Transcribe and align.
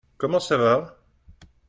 Comment 0.17 0.39
ça 0.43 0.57
va? 0.57 0.73